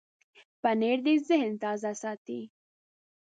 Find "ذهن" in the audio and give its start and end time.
1.27-1.51